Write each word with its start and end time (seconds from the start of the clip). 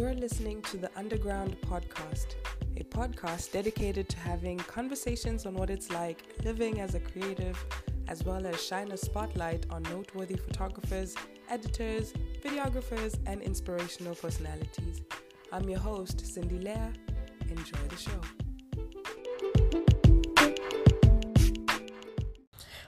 You're 0.00 0.14
listening 0.14 0.62
to 0.62 0.78
the 0.78 0.90
Underground 0.96 1.58
Podcast, 1.60 2.36
a 2.78 2.84
podcast 2.84 3.52
dedicated 3.52 4.08
to 4.08 4.18
having 4.18 4.56
conversations 4.56 5.44
on 5.44 5.52
what 5.52 5.68
it's 5.68 5.90
like 5.90 6.24
living 6.42 6.80
as 6.80 6.94
a 6.94 7.00
creative, 7.00 7.62
as 8.08 8.24
well 8.24 8.46
as 8.46 8.64
shine 8.64 8.92
a 8.92 8.96
spotlight 8.96 9.66
on 9.68 9.82
noteworthy 9.82 10.36
photographers, 10.36 11.14
editors, 11.50 12.14
videographers, 12.42 13.18
and 13.26 13.42
inspirational 13.42 14.14
personalities. 14.14 15.02
I'm 15.52 15.68
your 15.68 15.80
host, 15.80 16.24
Cindy 16.24 16.58
Leah. 16.58 16.94
Enjoy 17.50 17.78
the 17.90 17.96
show. 17.98 18.20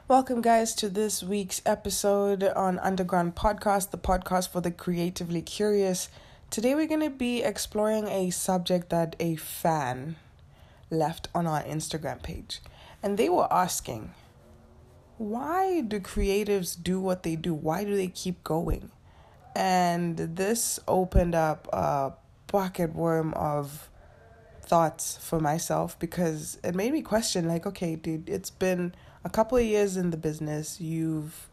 Welcome, 0.08 0.40
guys, 0.40 0.74
to 0.76 0.88
this 0.88 1.22
week's 1.22 1.60
episode 1.66 2.42
on 2.42 2.78
Underground 2.78 3.34
Podcast, 3.34 3.90
the 3.90 3.98
podcast 3.98 4.48
for 4.48 4.62
the 4.62 4.70
creatively 4.70 5.42
curious. 5.42 6.08
Today, 6.52 6.74
we're 6.74 6.86
going 6.86 7.00
to 7.00 7.08
be 7.08 7.42
exploring 7.42 8.08
a 8.08 8.28
subject 8.28 8.90
that 8.90 9.16
a 9.18 9.36
fan 9.36 10.16
left 10.90 11.28
on 11.34 11.46
our 11.46 11.62
Instagram 11.62 12.22
page. 12.22 12.60
And 13.02 13.16
they 13.16 13.30
were 13.30 13.50
asking, 13.50 14.12
why 15.16 15.80
do 15.80 15.98
creatives 15.98 16.76
do 16.80 17.00
what 17.00 17.22
they 17.22 17.36
do? 17.36 17.54
Why 17.54 17.84
do 17.84 17.96
they 17.96 18.08
keep 18.08 18.44
going? 18.44 18.90
And 19.56 20.18
this 20.18 20.78
opened 20.86 21.34
up 21.34 21.68
a 21.72 22.12
bucket 22.48 22.94
worm 22.94 23.32
of 23.32 23.88
thoughts 24.60 25.16
for 25.22 25.40
myself 25.40 25.98
because 25.98 26.58
it 26.62 26.74
made 26.74 26.92
me 26.92 27.00
question 27.00 27.48
like, 27.48 27.64
okay, 27.64 27.96
dude, 27.96 28.28
it's 28.28 28.50
been 28.50 28.94
a 29.24 29.30
couple 29.30 29.56
of 29.56 29.64
years 29.64 29.96
in 29.96 30.10
the 30.10 30.18
business, 30.18 30.82
you've 30.82 31.48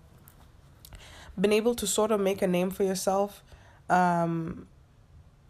been 1.39 1.53
able 1.53 1.73
to 1.75 1.87
sort 1.87 2.11
of 2.11 2.19
make 2.19 2.41
a 2.41 2.47
name 2.47 2.69
for 2.69 2.83
yourself. 2.83 3.45
Um, 3.89 4.67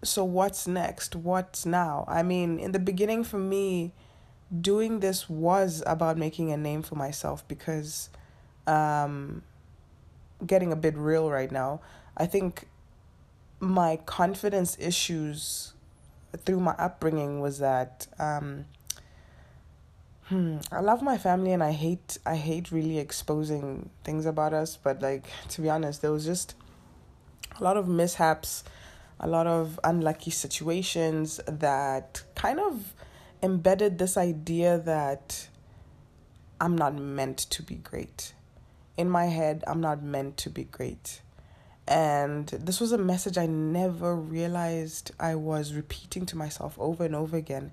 so 0.03 0.23
what's 0.23 0.67
next? 0.67 1.15
What's 1.15 1.65
now? 1.65 2.05
I 2.07 2.23
mean, 2.23 2.59
in 2.59 2.71
the 2.71 2.79
beginning 2.79 3.23
for 3.23 3.37
me, 3.37 3.93
doing 4.61 4.99
this 4.99 5.29
was 5.29 5.83
about 5.85 6.17
making 6.17 6.51
a 6.51 6.57
name 6.57 6.81
for 6.81 6.95
myself 6.95 7.47
because 7.47 8.09
um 8.67 9.43
getting 10.45 10.71
a 10.71 10.75
bit 10.75 10.97
real 10.97 11.29
right 11.29 11.51
now. 11.51 11.81
I 12.17 12.25
think 12.25 12.67
my 13.59 13.97
confidence 14.05 14.77
issues 14.79 15.73
through 16.45 16.59
my 16.59 16.75
upbringing 16.77 17.41
was 17.41 17.59
that 17.59 18.07
um 18.19 18.65
Hmm. 20.29 20.57
I 20.71 20.81
love 20.81 21.01
my 21.01 21.17
family 21.17 21.53
and 21.53 21.63
I 21.63 21.71
hate 21.71 22.19
I 22.23 22.35
hate 22.35 22.71
really 22.71 22.99
exposing 22.99 23.89
things 24.03 24.27
about 24.27 24.53
us, 24.53 24.77
but 24.77 25.01
like 25.01 25.25
to 25.49 25.61
be 25.61 25.69
honest, 25.71 26.03
there 26.03 26.11
was 26.11 26.23
just 26.23 26.53
a 27.59 27.63
lot 27.63 27.77
of 27.77 27.87
mishaps, 27.87 28.63
a 29.19 29.27
lot 29.27 29.47
of 29.47 29.79
unlucky 29.83 30.31
situations 30.31 31.39
that 31.47 32.23
kind 32.35 32.59
of 32.59 32.93
embedded 33.43 33.97
this 33.97 34.17
idea 34.17 34.77
that 34.79 35.47
I'm 36.61 36.75
not 36.75 36.95
meant 36.95 37.37
to 37.37 37.63
be 37.63 37.75
great. 37.75 38.33
In 38.97 39.09
my 39.09 39.25
head, 39.25 39.63
I'm 39.67 39.81
not 39.81 40.03
meant 40.03 40.37
to 40.37 40.49
be 40.49 40.65
great. 40.65 41.21
And 41.87 42.47
this 42.47 42.79
was 42.79 42.91
a 42.91 42.97
message 42.97 43.37
I 43.37 43.45
never 43.47 44.15
realized 44.15 45.11
I 45.19 45.35
was 45.35 45.73
repeating 45.73 46.25
to 46.27 46.37
myself 46.37 46.75
over 46.77 47.03
and 47.03 47.15
over 47.15 47.35
again 47.35 47.71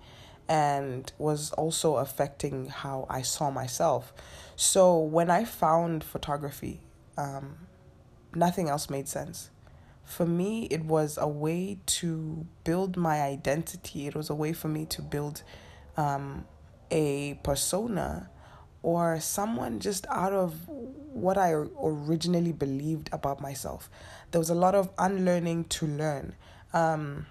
and 0.49 1.13
was 1.19 1.53
also 1.53 1.97
affecting 1.97 2.67
how 2.67 3.07
I 3.11 3.23
saw 3.23 3.51
myself. 3.51 4.15
So 4.55 4.99
when 4.99 5.29
I 5.29 5.45
found 5.45 6.03
photography, 6.05 6.81
um, 7.19 7.57
nothing 8.35 8.69
else 8.69 8.89
made 8.89 9.09
sense. 9.09 9.51
For 10.07 10.25
me, 10.25 10.69
it 10.71 10.85
was 10.85 11.19
a 11.21 11.27
way 11.27 11.79
to 11.87 12.47
build 12.65 12.97
my 12.97 13.21
identity. 13.21 14.07
It 14.07 14.15
was 14.15 14.31
a 14.31 14.35
way 14.35 14.53
for 14.53 14.69
me 14.69 14.87
to 14.87 15.03
build 15.03 15.43
um, 15.97 16.47
a 16.91 17.35
persona 17.43 18.31
or 18.83 19.19
someone 19.19 19.81
just 19.81 20.07
out 20.09 20.33
of 20.33 20.69
what 20.69 21.37
I 21.37 21.51
originally 21.51 22.53
believed 22.53 23.11
about 23.13 23.41
myself. 23.41 23.91
There 24.31 24.39
was 24.39 24.49
a 24.49 24.55
lot 24.55 24.77
of 24.77 24.91
unlearning 24.97 25.65
to 25.65 25.87
learn. 25.89 26.37
Um, 26.73 27.27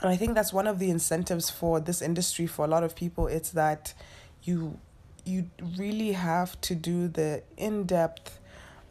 and 0.00 0.10
I 0.10 0.16
think 0.16 0.34
that's 0.34 0.52
one 0.52 0.66
of 0.66 0.80
the 0.80 0.90
incentives 0.90 1.48
for 1.48 1.78
this 1.78 2.02
industry 2.02 2.48
for 2.48 2.64
a 2.64 2.68
lot 2.68 2.82
of 2.82 2.96
people. 2.96 3.28
It's 3.28 3.50
that 3.50 3.94
you 4.42 4.80
you 5.24 5.48
really 5.78 6.12
have 6.12 6.60
to 6.60 6.74
do 6.74 7.08
the 7.08 7.42
in-depth 7.56 8.38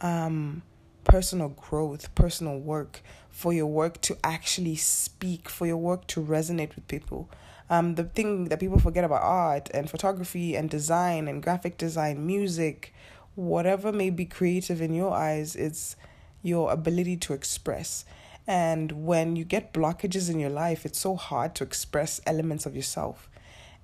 um, 0.01 0.63
personal 1.03 1.49
growth, 1.49 2.13
personal 2.15 2.59
work 2.59 3.01
for 3.29 3.53
your 3.53 3.67
work 3.67 3.99
to 4.01 4.17
actually 4.23 4.75
speak, 4.75 5.49
for 5.49 5.65
your 5.65 5.77
work 5.77 6.07
to 6.07 6.21
resonate 6.21 6.75
with 6.75 6.87
people. 6.87 7.29
Um, 7.69 7.95
the 7.95 8.03
thing 8.03 8.45
that 8.45 8.59
people 8.59 8.79
forget 8.79 9.03
about 9.03 9.21
art 9.21 9.69
and 9.73 9.89
photography 9.89 10.55
and 10.55 10.69
design 10.69 11.27
and 11.27 11.41
graphic 11.41 11.77
design, 11.77 12.25
music, 12.25 12.93
whatever 13.35 13.91
may 13.91 14.09
be 14.09 14.25
creative 14.25 14.81
in 14.81 14.93
your 14.93 15.11
eyes, 15.11 15.55
it's 15.55 15.95
your 16.43 16.71
ability 16.71 17.17
to 17.17 17.33
express. 17.33 18.05
And 18.45 19.05
when 19.05 19.35
you 19.35 19.45
get 19.45 19.73
blockages 19.73 20.29
in 20.29 20.39
your 20.39 20.49
life, 20.49 20.85
it's 20.85 20.99
so 20.99 21.15
hard 21.15 21.55
to 21.55 21.63
express 21.63 22.19
elements 22.27 22.65
of 22.65 22.75
yourself. 22.75 23.29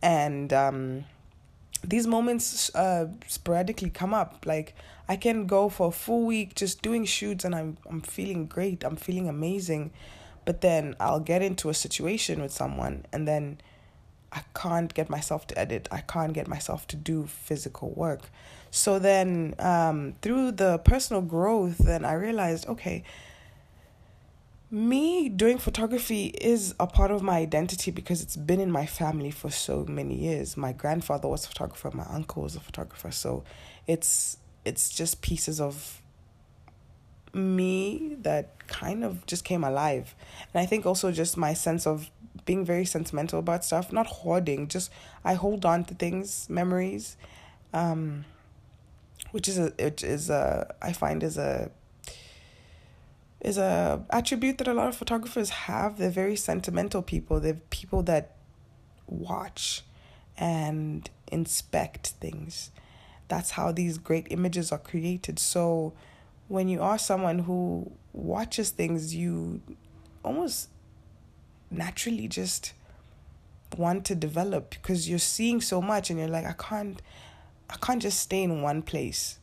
And 0.02 0.52
um, 0.54 1.06
these 1.84 2.08
moments 2.08 2.74
uh, 2.76 3.08
sporadically 3.28 3.90
come 3.90 4.14
up. 4.14 4.46
Like 4.46 4.76
I 5.08 5.16
can 5.16 5.48
go 5.48 5.70
for 5.70 5.88
a 5.88 5.92
full 5.92 6.26
week 6.26 6.56
just 6.56 6.82
doing 6.82 7.06
shoots 7.06 7.46
and 7.46 7.56
I'm 7.56 7.78
I'm 7.90 8.02
feeling 8.02 8.46
great. 8.46 8.84
I'm 8.84 8.96
feeling 8.96 9.28
amazing. 9.28 9.92
But 10.46 10.62
then 10.62 10.96
I'll 11.00 11.20
get 11.20 11.42
into 11.42 11.70
a 11.70 11.74
situation 11.74 12.42
with 12.42 12.52
someone 12.52 13.06
and 13.14 13.28
then 13.28 13.60
I 14.32 14.42
can't 14.54 14.94
get 14.94 15.10
myself 15.10 15.48
to 15.48 15.60
edit. 15.60 15.88
I 15.92 16.02
can't 16.02 16.34
get 16.34 16.48
myself 16.48 16.88
to 16.88 16.96
do 16.96 17.26
physical 17.26 17.92
work. 17.92 18.22
So 18.72 19.00
then 19.00 19.56
um, 19.60 20.16
through 20.22 20.52
the 20.52 20.78
personal 20.80 21.22
growth, 21.22 21.80
then 21.80 22.06
I 22.06 22.14
realized, 22.14 22.68
okay, 22.68 23.04
me 24.72 25.30
doing 25.30 25.58
photography 25.58 26.28
is 26.28 26.76
a 26.80 26.86
part 26.86 27.10
of 27.10 27.24
my 27.24 27.38
identity 27.38 27.90
because 27.90 28.22
it's 28.22 28.36
been 28.36 28.60
in 28.60 28.72
my 28.72 28.86
family 28.86 29.32
for 29.32 29.50
so 29.50 29.84
many 29.88 30.16
years. 30.16 30.56
My 30.56 30.74
grandfather 30.74 31.28
was 31.28 31.46
a 31.46 31.48
photographer, 31.48 31.90
my 31.94 32.06
uncle 32.06 32.44
was 32.44 32.56
a 32.56 32.60
photographer, 32.60 33.12
so 33.12 33.44
it's 33.88 34.38
it's 34.66 34.90
just 34.90 35.22
pieces 35.22 35.60
of 35.60 36.02
me 37.34 38.18
that 38.22 38.68
kind 38.68 39.04
of 39.04 39.26
just 39.26 39.44
came 39.44 39.64
alive. 39.64 40.14
And 40.54 40.62
I 40.62 40.66
think 40.66 40.86
also 40.86 41.12
just 41.12 41.38
my 41.38 41.54
sense 41.54 41.88
of 41.88 42.12
being 42.46 42.64
very 42.64 42.86
sentimental 42.86 43.40
about 43.40 43.66
stuff, 43.66 43.92
not 43.92 44.08
hoarding, 44.08 44.68
just 44.68 44.92
I 45.24 45.34
hold 45.34 45.66
on 45.66 45.84
to 45.86 45.96
things, 45.96 46.48
memories, 46.50 47.18
um, 47.74 48.26
which 49.32 49.48
is 49.48 49.58
a 49.58 49.74
which 49.80 50.04
is 50.04 50.30
a 50.30 50.76
I 50.80 50.94
find 50.94 51.24
is 51.24 51.38
a 51.38 51.72
is 53.42 53.58
a 53.58 54.04
attribute 54.10 54.58
that 54.58 54.68
a 54.68 54.74
lot 54.74 54.88
of 54.88 54.96
photographers 54.96 55.50
have. 55.50 55.98
They're 55.98 56.10
very 56.10 56.36
sentimental 56.36 57.02
people. 57.02 57.40
They're 57.40 57.62
people 57.70 58.04
that 58.04 58.36
watch 59.08 59.84
and 60.38 61.10
inspect 61.32 62.08
things. 62.22 62.72
That's 63.28 63.52
how 63.52 63.72
these 63.72 63.98
great 63.98 64.28
images 64.30 64.72
are 64.72 64.78
created. 64.78 65.40
So 65.40 65.94
when 66.48 66.68
you 66.68 66.82
are 66.82 66.98
someone 66.98 67.40
who 67.40 67.92
watches 68.12 68.72
things, 68.72 69.16
you 69.16 69.62
almost 70.24 70.70
naturally 71.72 72.28
just 72.28 72.74
want 73.78 74.04
to 74.06 74.16
develop 74.16 74.72
because 74.72 75.08
you're 75.08 75.20
seeing 75.20 75.62
so 75.62 75.82
much 75.82 76.10
and 76.10 76.18
you're 76.18 76.28
like 76.28 76.46
I 76.46 76.54
can't 76.54 77.02
I 77.70 77.76
can't 77.76 78.02
just 78.02 78.20
stay 78.20 78.42
in 78.42 78.64
one 78.64 78.82
place 78.82 79.38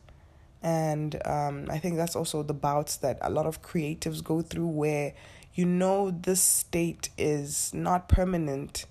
and 0.61 1.19
um, 1.25 1.67
I 1.69 1.77
think 1.77 1.97
that's 1.97 2.15
also 2.15 2.43
the 2.43 2.53
bouts 2.53 2.97
that 2.97 3.17
a 3.21 3.29
lot 3.29 3.45
of 3.45 3.61
creatives 3.61 4.23
go 4.23 4.41
through 4.41 4.67
where 4.67 5.13
you 5.53 5.65
know 5.65 6.11
this 6.11 6.41
state 6.41 7.09
is 7.17 7.73
not 7.73 8.09
permanent, 8.09 8.85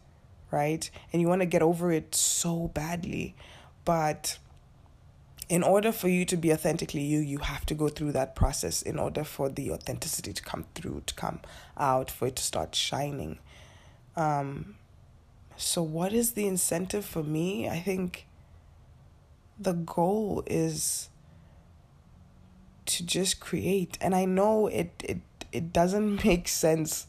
right? 0.51 0.89
And 1.13 1.21
you 1.21 1.29
want 1.29 1.43
to 1.43 1.47
get 1.47 1.63
over 1.63 1.93
it 1.93 2.15
so 2.15 2.69
badly. 2.69 3.35
But 3.85 4.39
in 5.49 5.63
order 5.63 5.93
for 5.93 6.09
you 6.09 6.25
to 6.25 6.37
be 6.37 6.53
authentically 6.53 7.03
you, 7.03 7.21
you 7.21 7.39
have 7.39 7.65
to 7.67 7.75
go 7.75 7.89
through 7.89 8.13
that 8.13 8.35
process 8.35 8.83
in 8.83 8.99
order 8.99 9.23
for 9.23 9.49
the 9.49 9.71
authenticity 9.71 10.33
to 10.33 10.43
come 10.43 10.67
through, 10.75 11.03
to 11.07 11.15
come 11.15 11.41
out, 11.77 12.11
for 12.11 12.27
it 12.27 12.37
to 12.37 12.43
start 12.43 12.75
shining. 12.75 13.39
Um, 14.17 14.77
so, 15.57 15.83
what 15.83 16.13
is 16.13 16.33
the 16.33 16.47
incentive 16.47 17.05
for 17.05 17.23
me? 17.23 17.69
I 17.69 17.81
think 17.81 18.27
the 19.59 19.73
goal 19.73 20.43
is 20.47 21.09
to 22.87 23.05
just 23.05 23.41
create 23.41 23.99
and 24.01 24.15
i 24.15 24.25
know 24.25 24.67
it 24.69 24.91
it 25.05 25.19
it 25.53 25.73
doesn't 25.73 26.25
make 26.25 26.49
sense 26.49 27.07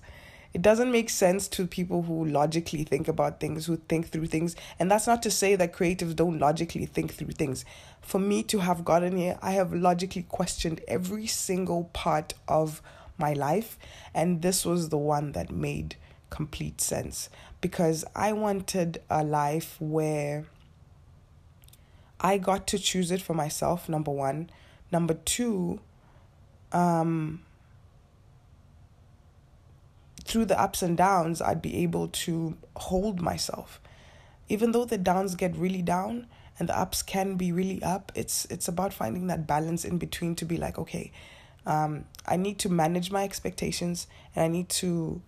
it 0.54 0.62
doesn't 0.62 0.92
make 0.92 1.10
sense 1.10 1.48
to 1.48 1.68
people 1.68 2.04
who 2.04 2.26
logically 2.26 2.84
think 2.84 3.08
about 3.08 3.40
things 3.40 3.68
who 3.68 3.76
think 3.90 4.08
through 4.10 4.26
things 4.26 4.56
and 4.80 4.90
that's 4.90 5.06
not 5.06 5.22
to 5.22 5.30
say 5.30 5.56
that 5.56 5.74
creatives 5.74 6.16
don't 6.16 6.40
logically 6.40 6.86
think 6.86 7.14
through 7.14 7.32
things 7.32 7.64
for 8.02 8.20
me 8.20 8.42
to 8.42 8.60
have 8.60 8.84
gotten 8.84 9.16
here 9.18 9.38
i 9.42 9.52
have 9.52 9.74
logically 9.74 10.24
questioned 10.24 10.82
every 10.88 11.28
single 11.28 11.86
part 11.94 12.34
of 12.48 12.82
my 13.18 13.34
life. 13.34 13.78
And 14.14 14.42
this 14.42 14.66
was 14.66 14.90
the 14.90 14.98
one 14.98 15.32
that 15.34 15.52
made 15.52 15.96
complete 16.30 16.82
sense 16.82 17.30
because 17.62 18.06
I 18.16 18.34
wanted 18.34 19.02
a 19.10 19.24
life 19.24 19.78
where 19.80 20.46
I 22.20 22.38
got 22.38 22.68
to 22.68 22.80
choose 22.80 23.12
it 23.12 23.22
for 23.22 23.34
myself, 23.34 23.88
number 23.88 24.12
one. 24.12 24.50
Number 24.92 25.14
two, 25.14 25.80
um, 26.72 27.42
through 30.24 30.46
the 30.46 30.60
ups 30.60 30.82
and 30.82 30.98
downs, 30.98 31.42
I'd 31.42 31.62
be 31.62 31.78
able 31.84 32.10
to 32.10 32.58
hold 32.76 33.22
myself. 33.22 33.82
Even 34.50 34.72
though 34.72 34.86
the 34.86 34.98
downs 34.98 35.36
get 35.36 35.56
really 35.56 35.82
down 35.82 36.28
and 36.60 36.70
the 36.70 36.78
ups 36.78 37.02
can 37.02 37.36
be 37.36 37.52
really 37.52 37.82
up, 37.84 38.12
it's 38.16 38.46
it's 38.46 38.68
about 38.68 38.94
finding 38.94 39.28
that 39.28 39.46
balance 39.46 39.86
in 39.86 39.98
between 39.98 40.36
to 40.36 40.46
be 40.46 40.58
like, 40.58 40.78
okay, 40.78 41.12
um, 41.66 42.06
I 42.26 42.38
need 42.38 42.60
to 42.60 42.70
manage 42.70 43.12
my 43.12 43.24
expectations 43.24 44.08
and 44.36 44.46
I 44.46 44.48
need 44.48 44.70
to 44.70 45.22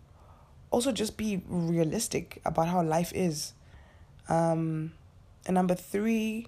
also 0.71 0.91
just 0.91 1.17
be 1.17 1.41
realistic 1.47 2.41
about 2.45 2.67
how 2.67 2.81
life 2.83 3.11
is. 3.13 3.53
Um, 4.29 4.93
and 5.45 5.55
number 5.55 5.75
three, 5.75 6.47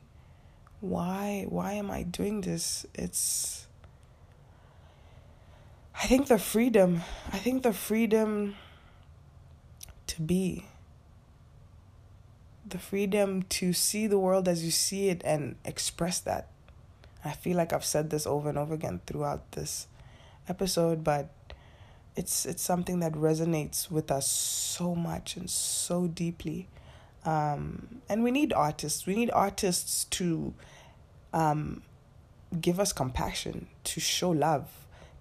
why 0.82 1.46
why 1.48 1.74
am 1.74 1.90
I 1.90 2.04
doing 2.04 2.42
this? 2.42 2.86
It's 2.94 3.68
I 5.96 6.08
think 6.08 6.28
the 6.28 6.40
freedom, 6.40 7.02
I 7.32 7.38
think 7.38 7.62
the 7.62 7.74
freedom 7.74 8.56
to 10.08 10.22
be, 10.22 10.66
the 12.68 12.80
freedom 12.80 13.44
to 13.44 13.72
see 13.72 14.08
the 14.08 14.18
world 14.18 14.48
as 14.48 14.66
you 14.66 14.72
see 14.72 15.10
it 15.10 15.22
and 15.24 15.56
express 15.64 16.20
that. 16.22 16.48
I 17.24 17.34
feel 17.34 17.56
like 17.56 17.72
I've 17.72 17.86
said 17.86 18.10
this 18.10 18.26
over 18.26 18.50
and 18.50 18.58
over 18.58 18.74
again 18.74 19.02
throughout 19.06 19.52
this 19.52 19.86
episode, 20.50 21.04
but 21.04 21.30
it's 22.16 22.48
it's 22.48 22.64
something 22.64 23.00
that 23.02 23.14
resonates 23.14 23.92
with 23.92 24.10
us 24.10 24.28
so 24.28 24.96
much 24.96 25.38
and 25.38 25.48
so 25.48 26.08
deeply. 26.08 26.68
Um, 27.26 28.02
and 28.10 28.24
we 28.24 28.32
need 28.32 28.54
artists. 28.54 29.06
We 29.06 29.16
need 29.16 29.30
artists 29.32 30.06
to 30.06 30.54
um, 31.34 31.84
give 32.60 32.80
us 32.80 32.94
compassion, 32.94 33.68
to 33.86 34.00
show 34.00 34.32
love, 34.32 34.70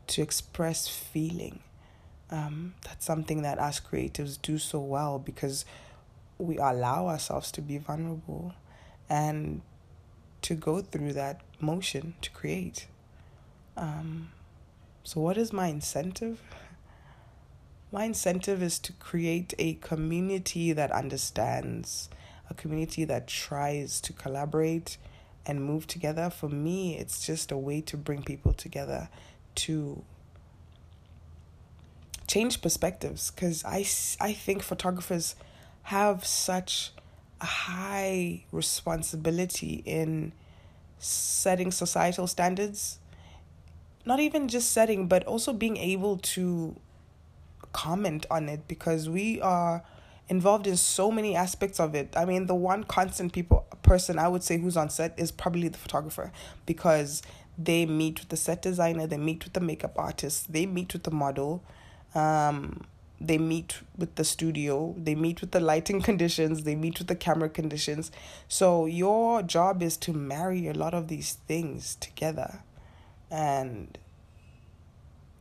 to 0.08 0.22
express 0.22 0.88
feeling. 0.88 1.60
Um, 2.30 2.74
that's 2.84 3.04
something 3.04 3.42
that 3.42 3.58
us 3.58 3.80
creatives 3.80 4.40
do 4.40 4.58
so 4.58 4.78
well 4.78 5.18
because 5.18 5.64
we 6.38 6.56
allow 6.58 7.08
ourselves 7.08 7.50
to 7.52 7.60
be 7.60 7.78
vulnerable 7.78 8.54
and 9.08 9.62
to 10.42 10.54
go 10.54 10.80
through 10.80 11.12
that 11.12 11.40
motion 11.60 12.14
to 12.22 12.30
create. 12.30 12.86
Um, 13.76 14.30
so, 15.02 15.20
what 15.20 15.36
is 15.36 15.52
my 15.52 15.66
incentive? 15.66 16.40
My 17.92 18.04
incentive 18.04 18.62
is 18.62 18.78
to 18.80 18.92
create 18.92 19.52
a 19.58 19.74
community 19.74 20.72
that 20.72 20.92
understands, 20.92 22.08
a 22.48 22.54
community 22.54 23.04
that 23.04 23.26
tries 23.26 24.00
to 24.02 24.12
collaborate 24.12 24.96
and 25.44 25.64
move 25.64 25.88
together. 25.88 26.30
For 26.30 26.48
me, 26.48 26.96
it's 26.96 27.26
just 27.26 27.50
a 27.50 27.56
way 27.56 27.80
to 27.82 27.96
bring 27.96 28.22
people 28.22 28.52
together 28.52 29.08
to 29.56 30.04
change 32.28 32.62
perspectives 32.62 33.32
because 33.32 33.64
I, 33.64 33.84
I 34.20 34.32
think 34.34 34.62
photographers 34.62 35.34
have 35.84 36.24
such 36.24 36.92
a 37.40 37.46
high 37.46 38.44
responsibility 38.52 39.82
in 39.84 40.32
setting 41.00 41.72
societal 41.72 42.28
standards 42.28 42.98
not 44.04 44.20
even 44.20 44.48
just 44.48 44.70
setting 44.70 45.08
but 45.08 45.24
also 45.24 45.52
being 45.52 45.76
able 45.76 46.18
to 46.18 46.76
comment 47.72 48.26
on 48.30 48.48
it 48.48 48.66
because 48.68 49.08
we 49.08 49.40
are 49.40 49.82
involved 50.28 50.66
in 50.66 50.76
so 50.76 51.10
many 51.10 51.34
aspects 51.34 51.80
of 51.80 51.94
it. 51.94 52.14
I 52.16 52.24
mean, 52.24 52.46
the 52.46 52.54
one 52.54 52.84
constant 52.84 53.32
people 53.32 53.66
person 53.82 54.18
I 54.18 54.28
would 54.28 54.44
say 54.44 54.58
who's 54.58 54.76
on 54.76 54.88
set 54.90 55.18
is 55.18 55.32
probably 55.32 55.68
the 55.68 55.78
photographer 55.78 56.30
because 56.66 57.22
they 57.58 57.84
meet 57.84 58.20
with 58.20 58.28
the 58.28 58.36
set 58.36 58.62
designer, 58.62 59.06
they 59.06 59.18
meet 59.18 59.44
with 59.44 59.52
the 59.52 59.60
makeup 59.60 59.98
artist, 59.98 60.52
they 60.52 60.66
meet 60.66 60.92
with 60.92 61.02
the 61.02 61.10
model, 61.10 61.62
um, 62.14 62.84
they 63.20 63.36
meet 63.36 63.80
with 63.98 64.14
the 64.14 64.24
studio, 64.24 64.94
they 64.96 65.14
meet 65.14 65.40
with 65.40 65.50
the 65.50 65.60
lighting 65.60 66.00
conditions, 66.10 66.62
they 66.62 66.74
meet 66.74 66.98
with 66.98 67.08
the 67.08 67.14
camera 67.14 67.48
conditions. 67.48 68.10
So 68.48 68.86
your 68.86 69.42
job 69.42 69.82
is 69.82 69.96
to 69.98 70.12
marry 70.12 70.68
a 70.68 70.72
lot 70.72 70.94
of 70.94 71.08
these 71.08 71.34
things 71.46 71.96
together. 71.96 72.62
And 73.30 73.98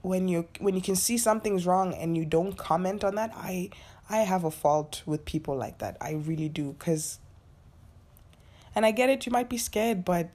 when 0.02 0.28
you 0.28 0.48
when 0.60 0.76
you 0.76 0.82
can 0.82 0.96
see 0.96 1.18
something's 1.18 1.66
wrong 1.66 1.94
and 1.94 2.16
you 2.18 2.26
don't 2.26 2.58
comment 2.58 3.04
on 3.04 3.16
that, 3.16 3.32
I 3.36 3.70
I 4.10 4.20
have 4.20 4.44
a 4.44 4.52
fault 4.52 5.04
with 5.06 5.26
people 5.26 5.56
like 5.56 5.80
that. 5.80 5.98
I 6.02 6.14
really 6.14 6.50
do 6.50 6.76
cuz 6.80 7.20
and 8.76 8.86
I 8.86 8.92
get 8.92 9.10
it 9.10 9.26
you 9.26 9.32
might 9.32 9.50
be 9.50 9.58
scared, 9.58 10.06
but 10.06 10.30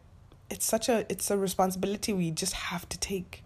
it's 0.50 0.66
such 0.66 0.88
a 0.88 1.06
it's 1.11 1.31
a 1.31 1.38
responsibility 1.38 2.12
we 2.12 2.31
just 2.31 2.52
have 2.55 2.88
to 2.90 2.99
take. 2.99 3.43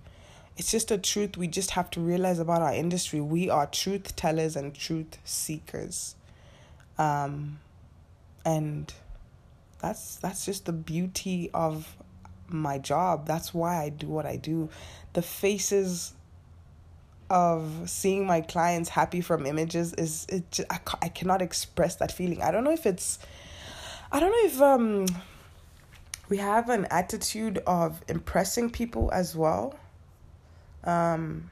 It's 0.57 0.71
just 0.73 0.91
a 0.91 0.99
truth 0.99 1.37
we 1.37 1.47
just 1.47 1.71
have 1.73 1.89
to 1.91 2.01
realize 2.01 2.41
about 2.41 2.63
our 2.63 2.75
industry. 2.75 3.21
We 3.21 3.49
are 3.49 3.67
truth 3.67 4.17
tellers 4.17 4.57
and 4.57 4.75
truth 4.75 5.19
seekers. 5.25 6.17
Um 6.99 7.61
and 8.45 8.93
that's 9.81 10.17
that's 10.17 10.45
just 10.45 10.65
the 10.65 10.73
beauty 10.73 11.51
of 11.55 11.97
my 12.49 12.79
job. 12.79 13.27
That's 13.27 13.53
why 13.53 13.83
I 13.83 13.89
do 13.89 14.07
what 14.07 14.27
I 14.27 14.37
do. 14.37 14.69
The 15.13 15.23
faces 15.23 16.15
of 17.31 17.89
seeing 17.91 18.27
my 18.27 18.41
clients 18.41 18.89
happy 18.89 19.21
from 19.21 19.45
images 19.45 19.93
is 19.95 20.27
it 20.31 20.61
I, 20.71 20.81
I 21.03 21.09
cannot 21.09 21.43
express 21.43 21.97
that 21.97 22.11
feeling. 22.11 22.43
I 22.43 22.51
don't 22.51 22.65
know 22.65 22.73
if 22.73 22.87
it's 22.87 23.19
I 24.11 24.21
don't 24.21 24.31
know 24.31 24.47
if 24.47 24.61
um 24.63 25.07
we 26.29 26.39
have 26.39 26.69
an 26.69 26.87
attitude 26.87 27.59
of 27.67 28.03
impressing 28.09 28.71
people 28.71 29.11
as 29.13 29.37
well. 29.37 29.79
Um 30.85 31.51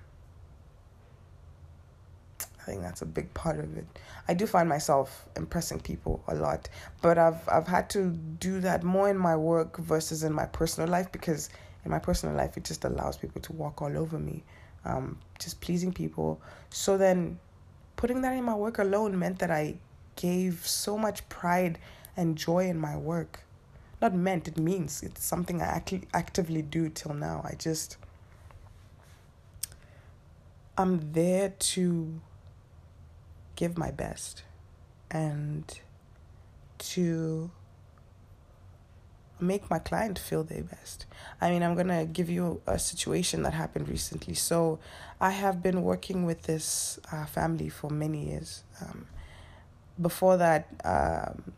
I 2.67 2.71
think 2.71 2.83
that's 2.83 3.03
a 3.03 3.07
big 3.07 3.33
part 3.33 3.61
of 3.61 3.77
it. 3.77 3.87
I 4.27 4.35
do 4.35 4.45
find 4.45 4.69
myself 4.69 5.29
impressing 5.37 5.79
people 5.79 6.23
a 6.27 6.35
lot, 6.35 6.69
but 7.01 7.17
I've 7.17 7.49
I've 7.49 7.69
had 7.69 7.89
to 7.91 8.11
do 8.11 8.61
that 8.61 8.83
more 8.83 9.09
in 9.09 9.17
my 9.17 9.37
work 9.37 9.79
versus 9.79 10.25
in 10.25 10.33
my 10.33 10.47
personal 10.47 10.89
life 10.89 11.13
because 11.13 11.49
in 11.85 11.93
my 11.93 12.01
personal 12.01 12.35
life 12.35 12.57
it 12.57 12.65
just 12.65 12.85
allows 12.85 13.17
people 13.17 13.41
to 13.43 13.53
walk 13.53 13.83
all 13.83 13.97
over 13.97 14.19
me, 14.19 14.43
um, 14.85 15.19
just 15.39 15.61
pleasing 15.61 15.93
people. 15.93 16.41
So 16.71 16.99
then, 16.99 17.39
putting 17.95 18.23
that 18.23 18.37
in 18.37 18.43
my 18.43 18.55
work 18.55 18.79
alone 18.79 19.17
meant 19.17 19.39
that 19.39 19.51
I 19.51 19.77
gave 20.17 20.67
so 20.67 20.99
much 20.99 21.29
pride 21.29 21.79
and 22.17 22.37
joy 22.37 22.67
in 22.69 22.79
my 22.79 22.97
work. 22.97 23.45
Not 24.03 24.13
meant, 24.13 24.49
it 24.49 24.59
means 24.59 25.03
it's 25.05 25.25
something 25.25 25.63
I 25.63 25.67
act- 25.67 26.07
actively 26.13 26.63
do 26.63 26.89
till 26.89 27.15
now. 27.15 27.43
I 27.45 27.55
just 27.55 27.97
I'm 30.79 31.13
there 31.13 31.55
to 31.59 32.21
give 33.57 33.77
my 33.77 33.91
best 33.91 34.43
and 35.11 35.81
to 36.79 37.51
make 39.41 39.69
my 39.71 39.79
client 39.79 40.19
feel 40.19 40.45
their 40.45 40.63
best. 40.63 41.07
I 41.41 41.51
mean, 41.51 41.63
I'm 41.63 41.75
going 41.75 41.89
to 41.89 42.07
give 42.11 42.31
you 42.31 42.63
a 42.67 42.79
situation 42.79 43.43
that 43.43 43.53
happened 43.53 43.89
recently. 43.89 44.35
So, 44.35 44.79
I 45.21 45.31
have 45.31 45.63
been 45.63 45.83
working 45.83 46.25
with 46.25 46.43
this 46.43 46.99
uh, 47.13 47.27
family 47.27 47.69
for 47.69 47.91
many 47.91 48.31
years. 48.31 48.65
Um, 48.81 49.07
before 50.01 50.37
that, 50.37 50.69
um, 50.85 51.53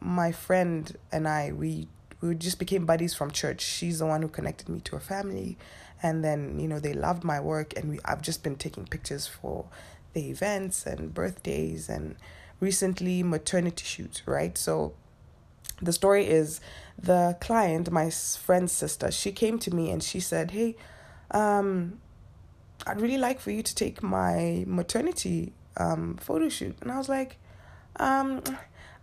my 0.00 0.32
friend 0.32 0.96
and 1.12 1.28
I, 1.28 1.52
we 1.52 1.88
we 2.20 2.34
just 2.34 2.58
became 2.58 2.84
buddies 2.84 3.14
from 3.14 3.30
church. 3.30 3.60
She's 3.60 4.00
the 4.00 4.06
one 4.06 4.22
who 4.22 4.28
connected 4.28 4.68
me 4.68 4.80
to 4.80 4.96
her 4.96 5.00
family, 5.00 5.56
and 6.02 6.24
then 6.24 6.58
you 6.58 6.66
know 6.66 6.80
they 6.80 6.92
loved 6.92 7.22
my 7.22 7.38
work, 7.38 7.76
and 7.76 7.90
we 7.90 8.00
I've 8.04 8.22
just 8.22 8.42
been 8.42 8.56
taking 8.56 8.84
pictures 8.86 9.26
for 9.28 9.66
the 10.12 10.30
events 10.30 10.86
and 10.86 11.14
birthdays 11.14 11.88
and 11.88 12.16
recently 12.60 13.22
maternity 13.22 13.84
shoots, 13.84 14.26
right? 14.26 14.56
So 14.58 14.94
the 15.80 15.92
story 15.92 16.26
is 16.26 16.60
the 16.98 17.36
client, 17.40 17.90
my 17.90 18.10
friend's 18.10 18.72
sister, 18.72 19.10
she 19.10 19.32
came 19.32 19.58
to 19.60 19.74
me 19.74 19.90
and 19.90 20.02
she 20.02 20.20
said, 20.20 20.50
Hey, 20.50 20.76
um, 21.30 22.00
I'd 22.86 23.00
really 23.00 23.18
like 23.18 23.40
for 23.40 23.50
you 23.50 23.62
to 23.62 23.74
take 23.74 24.02
my 24.02 24.64
maternity 24.66 25.52
um, 25.76 26.16
photo 26.20 26.48
shoot. 26.48 26.76
And 26.80 26.90
I 26.90 26.98
was 26.98 27.08
like, 27.08 27.36
um, 27.96 28.42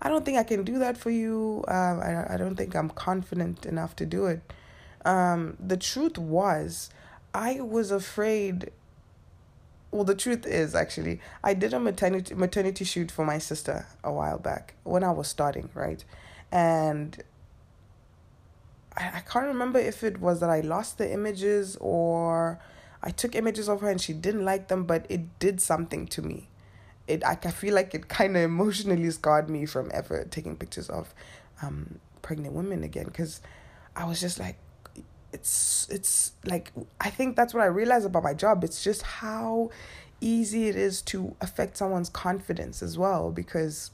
I 0.01 0.09
don't 0.09 0.25
think 0.25 0.37
I 0.37 0.43
can 0.43 0.63
do 0.63 0.79
that 0.79 0.97
for 0.97 1.09
you. 1.09 1.63
Um, 1.67 1.99
I, 1.99 2.33
I 2.33 2.37
don't 2.37 2.55
think 2.55 2.75
I'm 2.75 2.89
confident 2.89 3.65
enough 3.65 3.95
to 3.97 4.05
do 4.05 4.25
it. 4.25 4.41
Um, 5.05 5.55
the 5.59 5.77
truth 5.77 6.17
was, 6.17 6.89
I 7.33 7.61
was 7.61 7.91
afraid 7.91 8.71
well 9.95 10.03
the 10.03 10.15
truth 10.15 10.45
is 10.45 10.75
actually 10.75 11.19
i 11.43 11.53
did 11.53 11.73
a 11.73 11.79
maternity 11.79 12.35
maternity 12.35 12.85
shoot 12.85 13.09
for 13.09 13.25
my 13.25 13.37
sister 13.37 13.87
a 14.03 14.11
while 14.11 14.37
back 14.37 14.75
when 14.83 15.03
i 15.03 15.11
was 15.11 15.27
starting 15.27 15.69
right 15.73 16.03
and 16.51 17.23
I, 18.95 19.11
I 19.15 19.19
can't 19.21 19.47
remember 19.47 19.79
if 19.79 20.03
it 20.03 20.19
was 20.19 20.39
that 20.41 20.49
i 20.49 20.59
lost 20.61 20.97
the 20.97 21.11
images 21.11 21.77
or 21.79 22.59
I 23.05 23.11
took 23.11 23.35
images 23.35 23.69
of 23.69 23.81
her 23.81 23.89
and 23.89 24.01
she 24.01 24.13
didn't 24.13 24.43
like 24.43 24.67
them, 24.67 24.83
but 24.83 25.05
it 25.09 25.37
did 25.37 25.61
something 25.61 26.07
to 26.07 26.23
me. 26.23 26.49
It 27.07 27.23
I, 27.23 27.37
I 27.43 27.51
feel 27.51 27.75
like 27.75 27.93
it 27.93 28.07
kind 28.07 28.35
of 28.35 28.41
emotionally 28.41 29.09
scarred 29.11 29.47
me 29.47 29.67
from 29.67 29.91
ever 29.93 30.25
taking 30.29 30.55
pictures 30.55 30.89
of 30.89 31.13
um, 31.61 31.99
pregnant 32.23 32.55
women 32.55 32.83
again 32.83 33.05
because 33.05 33.41
I 33.95 34.05
was 34.05 34.19
just 34.19 34.39
like, 34.39 34.57
it's 35.35 35.87
it's 35.91 36.31
like 36.45 36.71
I 36.99 37.09
think 37.09 37.35
that's 37.35 37.53
what 37.53 37.61
I 37.61 37.67
realized 37.67 38.05
about 38.05 38.23
my 38.23 38.33
job. 38.33 38.63
It's 38.63 38.83
just 38.83 39.01
how 39.01 39.69
easy 40.21 40.67
it 40.69 40.75
is 40.75 41.01
to 41.01 41.35
affect 41.41 41.77
someone's 41.77 42.09
confidence 42.09 42.81
as 42.81 42.97
well 42.97 43.31
because 43.31 43.91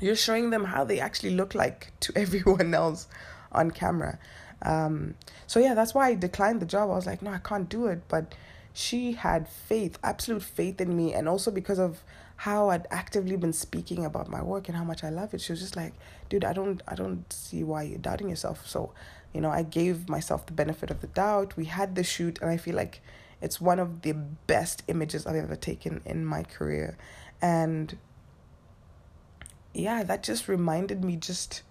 you're 0.00 0.16
showing 0.16 0.50
them 0.50 0.64
how 0.64 0.84
they 0.84 1.00
actually 1.00 1.30
look 1.30 1.54
like 1.54 1.92
to 2.00 2.12
everyone 2.16 2.72
else 2.72 3.08
on 3.52 3.70
camera. 3.70 4.18
Um, 4.62 5.14
so 5.46 5.60
yeah, 5.60 5.74
that's 5.74 5.94
why 5.94 6.08
I 6.08 6.14
declined 6.14 6.60
the 6.60 6.66
job. 6.66 6.90
I 6.90 6.94
was 6.94 7.06
like, 7.06 7.22
no, 7.22 7.30
I 7.30 7.38
can't 7.38 7.68
do 7.68 7.86
it. 7.86 8.02
But 8.08 8.34
she 8.72 9.12
had 9.12 9.48
faith, 9.48 9.98
absolute 10.02 10.42
faith 10.42 10.80
in 10.80 10.96
me, 10.96 11.12
and 11.12 11.28
also 11.28 11.50
because 11.50 11.78
of 11.78 12.02
how 12.36 12.68
I'd 12.68 12.86
actively 12.90 13.36
been 13.36 13.52
speaking 13.52 14.04
about 14.04 14.28
my 14.28 14.42
work 14.42 14.68
and 14.68 14.76
how 14.76 14.84
much 14.84 15.02
I 15.02 15.08
love 15.08 15.32
it. 15.32 15.40
She 15.40 15.52
was 15.52 15.60
just 15.60 15.74
like, 15.74 15.94
dude, 16.28 16.44
I 16.44 16.52
don't 16.52 16.82
I 16.86 16.94
don't 16.94 17.30
see 17.32 17.64
why 17.64 17.82
you're 17.82 17.98
doubting 17.98 18.28
yourself. 18.28 18.66
So, 18.66 18.92
you 19.32 19.40
know, 19.40 19.50
I 19.50 19.62
gave 19.62 20.08
myself 20.08 20.46
the 20.46 20.52
benefit 20.52 20.90
of 20.90 21.00
the 21.00 21.06
doubt. 21.06 21.56
We 21.56 21.64
had 21.64 21.94
the 21.94 22.04
shoot 22.04 22.38
and 22.40 22.50
I 22.50 22.58
feel 22.58 22.76
like 22.76 23.00
it's 23.40 23.60
one 23.60 23.78
of 23.78 24.02
the 24.02 24.12
best 24.12 24.82
images 24.88 25.26
I've 25.26 25.36
ever 25.36 25.56
taken 25.56 26.02
in 26.04 26.24
my 26.24 26.42
career. 26.42 26.96
And 27.40 27.96
yeah, 29.72 30.02
that 30.02 30.22
just 30.22 30.48
reminded 30.48 31.04
me 31.04 31.16
just 31.16 31.62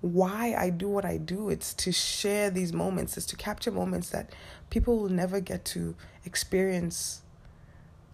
why 0.00 0.54
I 0.56 0.70
do 0.70 0.88
what 0.88 1.04
I 1.04 1.16
do. 1.16 1.48
It's 1.48 1.72
to 1.74 1.90
share 1.90 2.50
these 2.50 2.72
moments, 2.72 3.16
it's 3.16 3.26
to 3.26 3.36
capture 3.36 3.70
moments 3.70 4.10
that 4.10 4.32
people 4.70 4.98
will 4.98 5.08
never 5.08 5.40
get 5.40 5.64
to 5.66 5.96
experience 6.24 7.22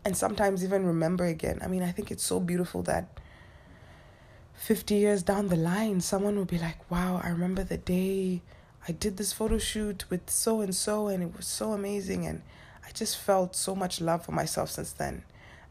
and 0.04 0.16
sometimes 0.16 0.64
even 0.64 0.86
remember 0.86 1.24
again. 1.24 1.58
I 1.62 1.66
mean, 1.66 1.82
I 1.82 1.92
think 1.92 2.10
it's 2.10 2.24
so 2.24 2.40
beautiful 2.40 2.82
that 2.82 3.20
50 4.54 4.94
years 4.94 5.22
down 5.22 5.48
the 5.48 5.56
line, 5.56 6.00
someone 6.00 6.36
will 6.36 6.44
be 6.44 6.58
like, 6.58 6.90
wow, 6.90 7.20
I 7.22 7.28
remember 7.28 7.64
the 7.64 7.78
day 7.78 8.42
I 8.88 8.92
did 8.92 9.16
this 9.16 9.32
photo 9.32 9.58
shoot 9.58 10.04
with 10.10 10.30
so 10.30 10.60
and 10.60 10.74
so, 10.74 11.08
and 11.08 11.22
it 11.22 11.36
was 11.36 11.46
so 11.46 11.72
amazing. 11.72 12.26
And 12.26 12.42
I 12.86 12.90
just 12.92 13.18
felt 13.18 13.54
so 13.54 13.74
much 13.74 14.00
love 14.00 14.24
for 14.24 14.32
myself 14.32 14.70
since 14.70 14.92
then. 14.92 15.24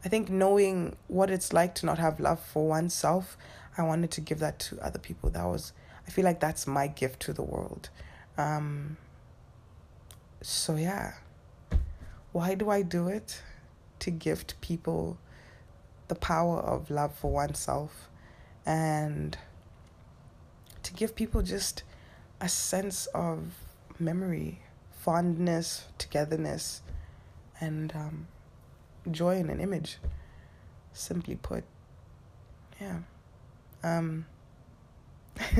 I 0.04 0.08
think 0.08 0.30
knowing 0.30 0.96
what 1.08 1.30
it's 1.30 1.52
like 1.52 1.74
to 1.76 1.86
not 1.86 1.98
have 1.98 2.20
love 2.20 2.40
for 2.40 2.66
oneself, 2.66 3.36
I 3.76 3.82
wanted 3.82 4.10
to 4.12 4.20
give 4.20 4.38
that 4.38 4.58
to 4.60 4.80
other 4.80 4.98
people. 4.98 5.30
That 5.30 5.44
was, 5.44 5.72
I 6.06 6.10
feel 6.10 6.24
like 6.24 6.40
that's 6.40 6.66
my 6.66 6.86
gift 6.86 7.20
to 7.20 7.32
the 7.32 7.42
world. 7.42 7.90
Um, 8.38 8.96
so, 10.40 10.76
yeah. 10.76 11.14
Why 12.32 12.54
do 12.54 12.70
I 12.70 12.82
do 12.82 13.08
it? 13.08 13.42
To 14.00 14.10
gift 14.10 14.60
people 14.60 15.18
the 16.08 16.14
power 16.16 16.58
of 16.58 16.90
love 16.90 17.14
for 17.14 17.30
oneself 17.30 18.08
and 18.66 19.38
to 20.82 20.92
give 20.92 21.14
people 21.14 21.40
just 21.42 21.82
a 22.40 22.48
sense 22.48 23.06
of 23.14 23.52
memory, 23.98 24.60
fondness, 24.90 25.84
togetherness, 25.98 26.82
and 27.60 27.92
um, 27.94 28.26
joy 29.10 29.36
in 29.36 29.50
an 29.50 29.60
image. 29.60 29.98
Simply 30.92 31.36
put, 31.36 31.64
yeah. 32.80 32.98
Um, 33.82 34.26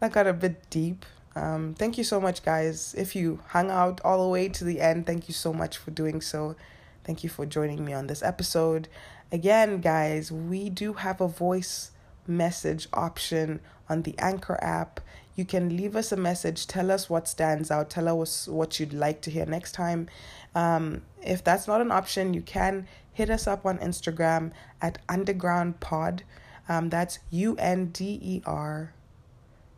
that 0.00 0.12
got 0.12 0.26
a 0.26 0.32
bit 0.32 0.68
deep. 0.68 1.06
Um, 1.34 1.74
thank 1.78 1.96
you 1.96 2.04
so 2.04 2.20
much, 2.20 2.42
guys. 2.44 2.94
If 2.96 3.16
you 3.16 3.40
hung 3.48 3.70
out 3.70 4.00
all 4.04 4.22
the 4.22 4.28
way 4.28 4.48
to 4.48 4.64
the 4.64 4.80
end, 4.80 5.06
thank 5.06 5.28
you 5.28 5.34
so 5.34 5.52
much 5.52 5.78
for 5.78 5.90
doing 5.90 6.20
so. 6.20 6.56
Thank 7.04 7.24
you 7.24 7.30
for 7.30 7.44
joining 7.46 7.84
me 7.84 7.92
on 7.92 8.06
this 8.06 8.22
episode. 8.22 8.88
Again, 9.32 9.80
guys, 9.80 10.30
we 10.30 10.70
do 10.70 10.92
have 10.92 11.20
a 11.20 11.26
voice 11.26 11.90
message 12.26 12.86
option 12.92 13.60
on 13.88 14.02
the 14.02 14.14
Anchor 14.18 14.58
app. 14.62 15.00
You 15.34 15.44
can 15.44 15.76
leave 15.76 15.96
us 15.96 16.12
a 16.12 16.16
message, 16.16 16.66
tell 16.66 16.90
us 16.90 17.10
what 17.10 17.26
stands 17.26 17.70
out, 17.70 17.90
tell 17.90 18.20
us 18.20 18.46
what 18.46 18.78
you'd 18.78 18.92
like 18.92 19.20
to 19.22 19.30
hear 19.30 19.46
next 19.46 19.72
time. 19.72 20.08
Um, 20.54 21.02
if 21.22 21.42
that's 21.42 21.66
not 21.66 21.80
an 21.80 21.90
option, 21.90 22.34
you 22.34 22.42
can 22.42 22.86
hit 23.12 23.30
us 23.30 23.46
up 23.46 23.66
on 23.66 23.78
Instagram 23.78 24.52
at 24.80 24.98
Underground 25.08 25.80
Pod. 25.80 26.22
Um, 26.68 26.90
that's 26.90 27.18
U 27.30 27.56
N 27.58 27.86
D 27.86 28.20
E 28.22 28.42
R 28.46 28.92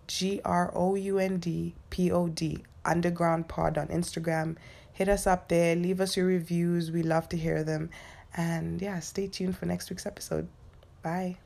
G 0.07 0.41
R 0.45 0.73
O 0.75 0.95
U 0.95 1.19
N 1.19 1.39
D 1.39 1.75
P 1.89 2.11
O 2.11 2.29
D, 2.29 2.65
Underground 2.85 3.49
Pod 3.49 3.79
on 3.79 3.89
Instagram. 3.89 4.57
Hit 4.95 5.09
us 5.09 5.27
up 5.27 5.49
there, 5.49 5.77
leave 5.77 6.01
us 6.01 6.17
your 6.17 6.27
reviews. 6.27 6.91
We 6.91 7.03
love 7.03 7.29
to 7.31 7.37
hear 7.37 7.63
them. 7.63 7.91
And 8.37 8.81
yeah, 8.81 9.01
stay 9.01 9.27
tuned 9.27 9.57
for 9.57 9.67
next 9.67 9.91
week's 9.91 10.07
episode. 10.07 10.49
Bye. 11.03 11.37